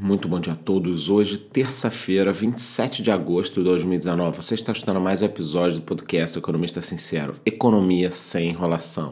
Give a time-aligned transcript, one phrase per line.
[0.00, 1.10] Muito bom dia a todos.
[1.10, 6.38] Hoje, terça-feira, 27 de agosto de 2019, você está escutando mais um episódio do podcast
[6.38, 9.10] Economista Sincero: Economia sem enrolação.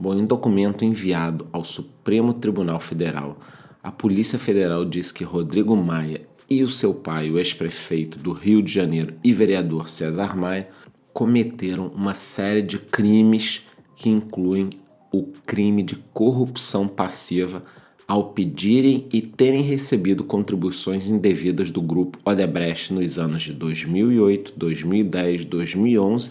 [0.00, 3.38] Bom, em documento enviado ao Supremo Tribunal Federal,
[3.82, 8.62] a Polícia Federal diz que Rodrigo Maia e o seu pai, o ex-prefeito do Rio
[8.62, 10.70] de Janeiro e vereador César Maia,
[11.12, 13.60] cometeram uma série de crimes
[13.94, 14.70] que incluem
[15.12, 17.62] o crime de corrupção passiva
[18.08, 25.44] ao pedirem e terem recebido contribuições indevidas do grupo Odebrecht nos anos de 2008, 2010,
[25.44, 26.30] 2011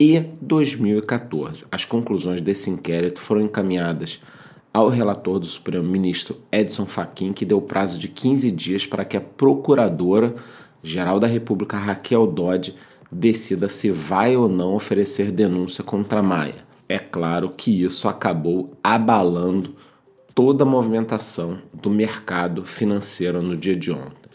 [0.00, 1.64] e 2014.
[1.70, 4.20] As conclusões desse inquérito foram encaminhadas
[4.74, 9.16] ao relator do Supremo Ministro Edson Fachin, que deu prazo de 15 dias para que
[9.16, 10.34] a procuradora
[10.82, 12.74] geral da República Raquel Dodge
[13.12, 16.64] decida se vai ou não oferecer denúncia contra Maia.
[16.88, 19.76] É claro que isso acabou abalando
[20.34, 24.30] toda a movimentação do mercado financeiro no dia de ontem.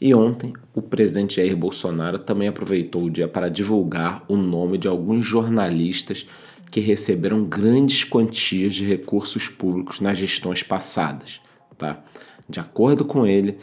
[0.00, 4.88] E ontem, o presidente Jair Bolsonaro também aproveitou o dia para divulgar o nome de
[4.88, 6.26] alguns jornalistas
[6.70, 11.40] que receberam grandes quantias de recursos públicos nas gestões passadas.
[11.76, 12.02] Tá?
[12.48, 13.58] De acordo com ele,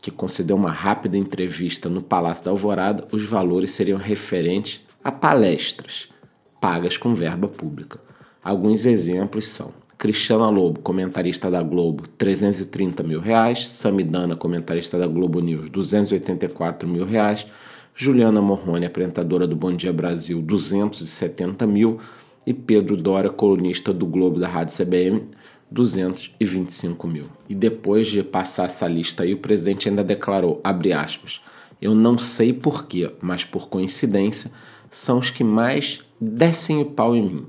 [0.00, 6.08] que concedeu uma rápida entrevista no Palácio da Alvorada, os valores seriam referentes a palestras
[6.60, 7.98] pagas com verba pública.
[8.42, 13.68] Alguns exemplos são Cristiana Lobo, comentarista da Globo, 330 mil reais.
[13.68, 17.44] Samidana, comentarista da Globo News, 284 mil reais.
[17.96, 21.98] Juliana Morrone, apresentadora do Bom Dia Brasil, 270 mil.
[22.46, 25.22] E Pedro Dória, colunista do Globo da Rádio CBM,
[25.68, 27.24] 225 mil.
[27.48, 31.40] E depois de passar essa lista aí, o presidente ainda declarou, abre aspas,
[31.82, 34.48] eu não sei porquê, mas por coincidência,
[34.92, 37.46] são os que mais descem o pau em mim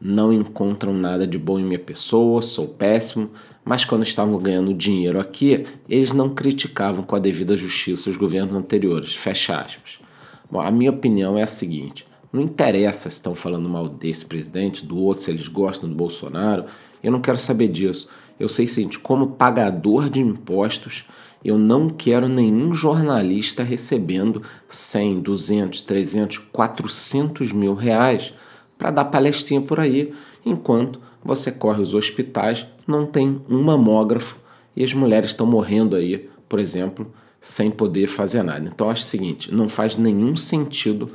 [0.00, 3.30] não encontram nada de bom em minha pessoa, sou péssimo,
[3.64, 8.54] mas quando estavam ganhando dinheiro aqui, eles não criticavam com a devida justiça os governos
[8.54, 9.14] anteriores.
[9.14, 9.98] Fecha aspas.
[10.50, 14.84] Bom, a minha opinião é a seguinte: não interessa se estão falando mal desse presidente,
[14.84, 16.66] do outro, se eles gostam do Bolsonaro,
[17.02, 18.08] eu não quero saber disso.
[18.38, 21.04] Eu sei, seguinte: como pagador de impostos,
[21.44, 28.32] eu não quero nenhum jornalista recebendo 100, 200, 300, 400 mil reais
[28.78, 30.12] para dar palestrinha por aí,
[30.44, 34.36] enquanto você corre os hospitais, não tem um mamógrafo
[34.76, 37.10] e as mulheres estão morrendo aí, por exemplo,
[37.40, 38.68] sem poder fazer nada.
[38.72, 41.10] Então, acho o seguinte: não faz nenhum sentido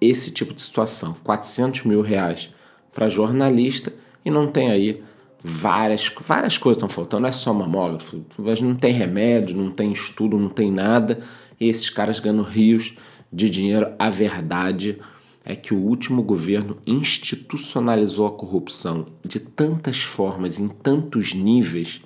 [0.00, 1.16] esse tipo de situação.
[1.22, 2.50] 400 mil reais
[2.92, 3.92] para jornalista
[4.24, 5.02] e não tem aí
[5.42, 9.92] várias, várias coisas estão faltando, não é só mamógrafo, mas não tem remédio, não tem
[9.92, 11.20] estudo, não tem nada.
[11.60, 12.94] E esses caras ganham rios
[13.32, 13.92] de dinheiro.
[13.98, 14.96] A verdade
[15.44, 22.00] é que o último governo institucionalizou a corrupção de tantas formas, em tantos níveis,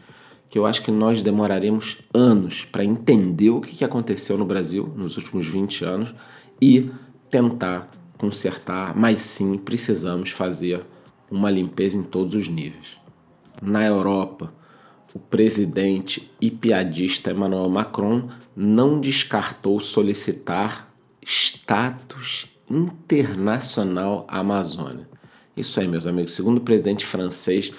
[0.51, 5.17] que eu acho que nós demoraremos anos para entender o que aconteceu no Brasil nos
[5.17, 6.15] últimos 20 anos
[6.61, 6.91] e
[7.31, 10.83] tentar consertar, mas sim precisamos fazer
[11.31, 12.97] uma limpeza em todos os níveis.
[13.63, 14.53] Na Europa,
[15.15, 20.89] o presidente e piadista Emmanuel Macron não descartou solicitar
[21.25, 25.09] status internacional Amazônia.
[25.57, 27.73] Isso aí, meus amigos, segundo o presidente francês,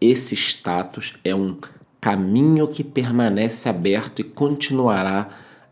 [0.00, 1.56] esse status é um
[2.00, 5.30] caminho que permanece aberto e continuará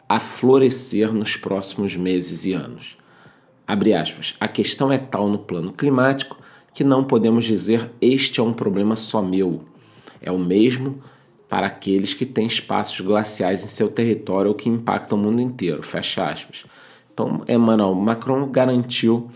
[0.09, 2.97] a florescer nos próximos meses e anos.
[3.67, 6.37] Abre aspas, a questão é tal no plano climático
[6.75, 9.65] que não podemos dizer este é um problema só meu.
[10.21, 11.03] É o mesmo
[11.49, 15.83] para aqueles que têm espaços glaciais em seu território ou que impactam o mundo inteiro.
[15.83, 16.65] Fecha aspas.
[17.13, 19.31] Então, Emmanuel Macron garantiu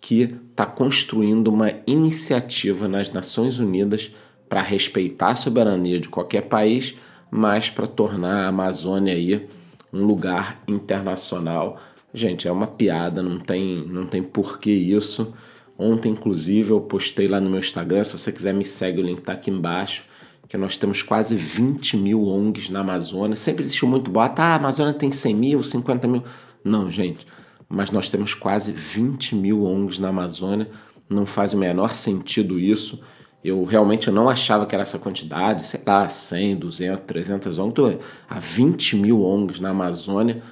[0.00, 4.10] que está construindo uma iniciativa nas Nações Unidas
[4.48, 6.94] para respeitar a soberania de qualquer país,
[7.30, 9.48] mas para tornar a Amazônia aí
[9.92, 11.80] um lugar internacional.
[12.12, 15.32] Gente, é uma piada, não tem, não tem porquê isso.
[15.78, 18.04] Ontem, inclusive, eu postei lá no meu Instagram.
[18.04, 20.04] Se você quiser me segue, o link está aqui embaixo.
[20.48, 23.36] Que nós temos quase 20 mil ONGs na Amazônia.
[23.36, 26.22] Sempre existiu muito boato, ah, a Amazônia tem 100 mil, 50 mil.
[26.64, 27.26] Não, gente,
[27.68, 30.68] mas nós temos quase 20 mil ONGs na Amazônia,
[31.08, 33.02] não faz o menor sentido isso.
[33.42, 37.72] Eu realmente não achava que era essa quantidade, sei lá, 100, 200, 300 ONGs.
[37.72, 37.98] Então,
[38.28, 40.42] há 20 mil ONGs na Amazônia,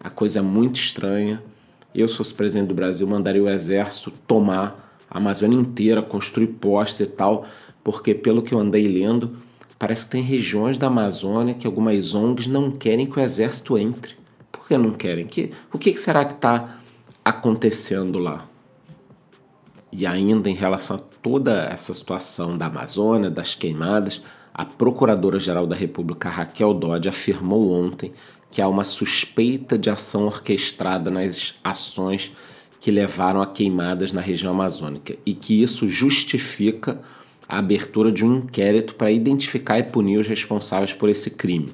[0.00, 1.42] a coisa é muito estranha.
[1.94, 7.00] Eu, se fosse presidente do Brasil, mandaria o exército tomar a Amazônia inteira, construir postes
[7.00, 7.44] e tal,
[7.84, 9.36] porque pelo que eu andei lendo,
[9.78, 14.19] parece que tem regiões da Amazônia que algumas ONGs não querem que o exército entre
[14.70, 15.26] que não querem?
[15.26, 16.78] Que, o que será que está
[17.24, 18.46] acontecendo lá?
[19.92, 24.22] E ainda em relação a toda essa situação da Amazônia, das queimadas,
[24.54, 28.12] A Procuradora-Geral da República, Raquel Dodge, afirmou ontem
[28.48, 32.30] que há uma suspeita de ação orquestrada nas ações
[32.80, 37.00] que levaram a queimadas na região amazônica e que isso justifica
[37.48, 41.72] a abertura de um inquérito para identificar e punir os responsáveis por esse crime.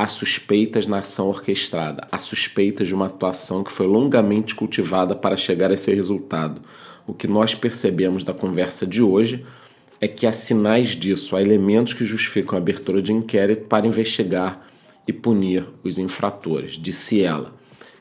[0.00, 5.36] Há suspeitas na ação orquestrada, há suspeitas de uma atuação que foi longamente cultivada para
[5.36, 6.62] chegar a esse resultado.
[7.06, 9.44] O que nós percebemos da conversa de hoje
[10.00, 14.62] é que há sinais disso, há elementos que justificam a abertura de inquérito para investigar
[15.06, 17.52] e punir os infratores, disse ela,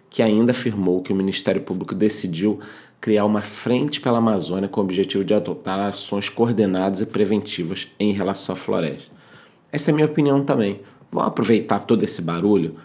[0.10, 2.62] que ainda afirmou que o Ministério Público decidiu
[3.02, 8.14] criar uma frente pela Amazônia com o objetivo de adotar ações coordenadas e preventivas em
[8.14, 9.14] relação à floresta.
[9.70, 10.80] Essa é a minha opinião também.
[11.12, 12.76] Vamos aproveitar todo esse barulho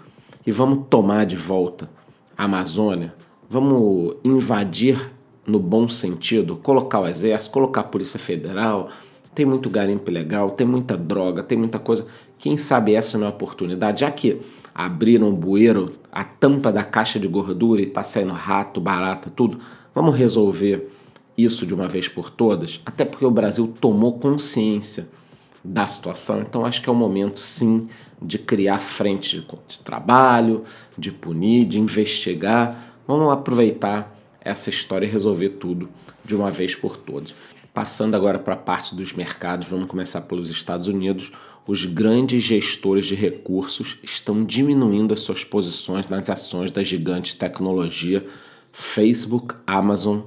[0.46, 1.88] e vamos tomar de volta
[2.36, 3.14] a Amazônia.
[3.48, 5.10] Vamos invadir
[5.46, 8.88] no bom sentido, colocar o exército, colocar a Polícia Federal.
[9.34, 12.06] Tem muito garimpo ilegal, tem muita droga, tem muita coisa.
[12.38, 14.40] Quem sabe essa não é a oportunidade, já que
[14.74, 19.58] abriram o bueiro, a tampa da caixa de gordura e tá saindo rato, barata, tudo.
[19.94, 20.90] Vamos resolver
[21.36, 25.08] isso de uma vez por todas, até porque o Brasil tomou consciência
[25.64, 26.40] da situação.
[26.42, 27.88] Então acho que é o momento sim
[28.20, 30.64] de criar frente de trabalho,
[30.96, 32.92] de punir, de investigar.
[33.06, 35.88] Vamos aproveitar essa história e resolver tudo
[36.24, 37.34] de uma vez por todas.
[37.72, 41.32] Passando agora para a parte dos mercados, vamos começar pelos Estados Unidos.
[41.66, 48.24] Os grandes gestores de recursos estão diminuindo as suas posições nas ações das gigantes tecnologia
[48.70, 50.20] Facebook, Amazon,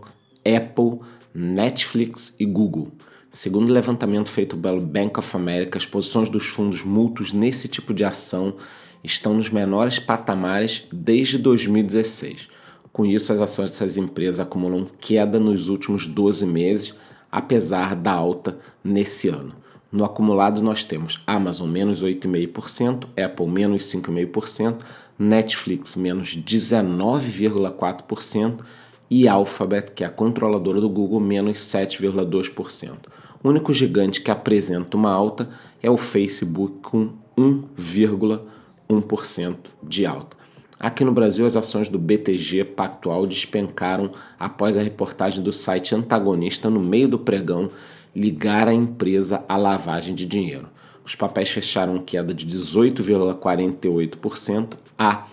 [0.43, 0.99] Apple,
[1.33, 2.91] Netflix e Google.
[3.29, 7.93] Segundo o levantamento feito pelo Bank of America, as posições dos fundos mútuos nesse tipo
[7.93, 8.55] de ação
[9.03, 12.47] estão nos menores patamares desde 2016.
[12.91, 16.95] Com isso, as ações dessas empresas acumulam queda nos últimos 12 meses,
[17.31, 19.53] apesar da alta nesse ano.
[19.91, 24.77] No acumulado, nós temos Amazon menos 8,5%, Apple menos 5,5%,
[25.19, 28.59] Netflix menos 19,4%
[29.09, 32.97] e Alphabet, que é a controladora do Google, menos 7,2%.
[33.43, 35.49] O único gigante que apresenta uma alta
[35.81, 40.37] é o Facebook, com 1,1% de alta.
[40.79, 46.69] Aqui no Brasil, as ações do BTG Pactual despencaram após a reportagem do site antagonista
[46.69, 47.71] no meio do pregão
[48.15, 50.67] ligar a empresa à lavagem de dinheiro.
[51.03, 55.25] Os papéis fecharam queda de 18,48% a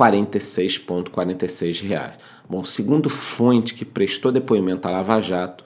[0.00, 2.14] 46,46 reais.
[2.48, 5.62] Bom, segundo fonte que prestou depoimento à Lava Jato,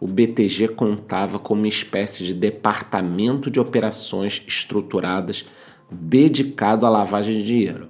[0.00, 5.44] o BTG contava com uma espécie de departamento de operações estruturadas
[5.90, 7.88] dedicado à lavagem de dinheiro.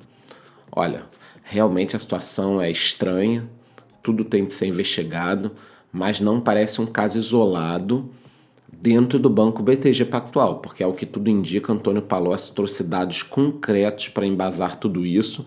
[0.74, 1.02] Olha,
[1.44, 3.46] realmente a situação é estranha,
[4.02, 5.52] tudo tem de ser investigado,
[5.92, 8.10] mas não parece um caso isolado
[8.72, 13.22] dentro do banco BTG Pactual, porque é o que tudo indica, Antônio Palocci trouxe dados
[13.22, 15.44] concretos para embasar tudo isso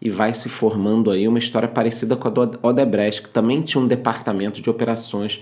[0.00, 3.82] e vai se formando aí uma história parecida com a do Odebrecht, que também tinha
[3.82, 5.40] um departamento de operações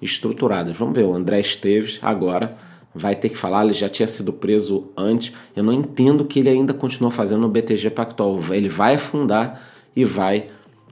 [0.00, 0.76] estruturadas.
[0.76, 2.56] Vamos ver, o André Esteves agora
[2.94, 5.32] vai ter que falar, ele já tinha sido preso antes.
[5.54, 8.40] Eu não entendo que ele ainda continua fazendo no BTG Pactual.
[8.50, 9.62] Ele vai afundar
[9.94, 10.48] e vai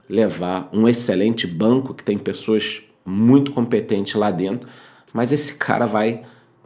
[0.09, 4.69] levar um excelente banco que tem pessoas muito competentes lá dentro,
[5.13, 6.21] mas esse cara vai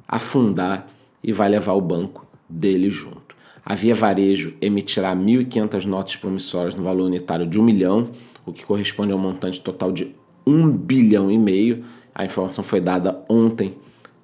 [0.07, 0.88] afundar
[1.24, 3.25] e vai levar o banco dele junto.
[3.65, 8.12] A Via Varejo emitirá 1.500 notas promissórias no valor unitário de 1 milhão,
[8.45, 11.84] o que corresponde a um montante total de 1 bilhão e meio.
[12.13, 13.75] A informação foi dada ontem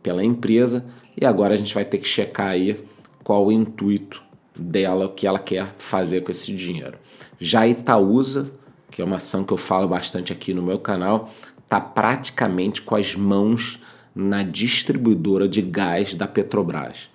[0.04, 0.86] pela empresa
[1.20, 2.80] e agora a gente vai ter que checar aí
[3.24, 4.22] qual o intuito
[4.56, 7.00] dela, o que ela quer fazer com esse dinheiro.
[7.40, 8.48] Já Itaúsa,
[8.92, 11.34] que é uma ação que eu falo bastante aqui no meu canal,
[11.64, 13.80] está praticamente com as mãos
[14.14, 17.10] na distribuidora de gás da Petrobras.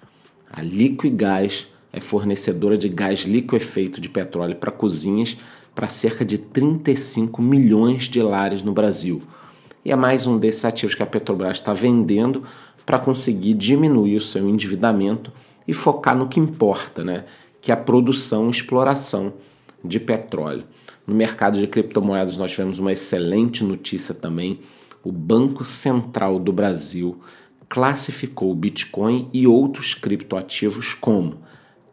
[0.50, 5.34] A Liquigás é fornecedora de gás liquefeito de petróleo para cozinhas
[5.74, 9.22] para cerca de 35 milhões de lares no Brasil.
[9.82, 12.44] E é mais um desses ativos que a Petrobras está vendendo
[12.84, 15.32] para conseguir diminuir o seu endividamento
[15.66, 17.24] e focar no que importa, né?
[17.62, 19.32] que é a produção e exploração
[19.82, 20.64] de petróleo.
[21.06, 24.58] No mercado de criptomoedas, nós tivemos uma excelente notícia também.
[25.02, 27.18] O Banco Central do Brasil
[27.70, 31.38] classificou o Bitcoin e outros criptoativos como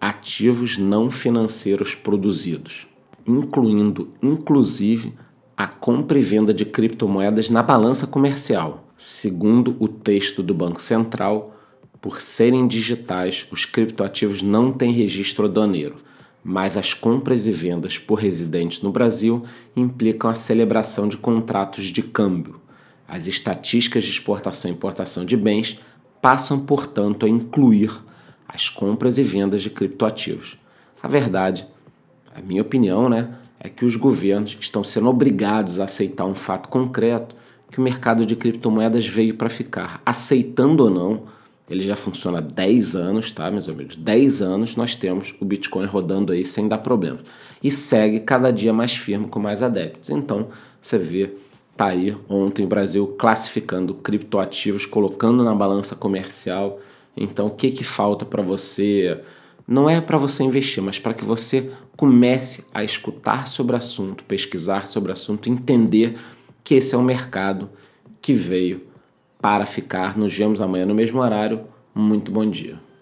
[0.09, 2.87] ativos não financeiros produzidos,
[3.25, 5.13] incluindo inclusive
[5.55, 8.85] a compra e venda de criptomoedas na balança comercial.
[8.97, 11.55] Segundo o texto do Banco Central,
[12.01, 15.95] por serem digitais, os criptoativos não têm registro aduaneiro,
[16.43, 22.01] mas as compras e vendas por residentes no Brasil implicam a celebração de contratos de
[22.01, 22.59] câmbio.
[23.07, 25.79] As estatísticas de exportação e importação de bens
[26.21, 28.01] passam, portanto, a incluir
[28.47, 30.57] as compras e vendas de criptoativos.
[31.01, 31.65] A verdade,
[32.33, 36.69] a minha opinião, né, é que os governos estão sendo obrigados a aceitar um fato
[36.69, 37.35] concreto
[37.71, 40.01] que o mercado de criptomoedas veio para ficar.
[40.05, 41.21] Aceitando ou não,
[41.69, 43.95] ele já funciona há 10 anos, tá, meus amigos?
[43.95, 47.21] 10 anos nós temos o Bitcoin rodando aí sem dar problemas.
[47.63, 50.09] E segue cada dia mais firme com mais adeptos.
[50.09, 50.49] Então,
[50.81, 51.35] você vê,
[51.75, 56.79] tá aí ontem o Brasil classificando criptoativos, colocando na balança comercial.
[57.15, 59.19] Então, o que, que falta para você?
[59.67, 64.23] Não é para você investir, mas para que você comece a escutar sobre o assunto,
[64.23, 66.17] pesquisar sobre o assunto, entender
[66.63, 67.69] que esse é um mercado
[68.21, 68.81] que veio
[69.41, 70.17] para ficar.
[70.17, 71.61] Nos vemos amanhã no mesmo horário.
[71.95, 72.92] Muito bom dia.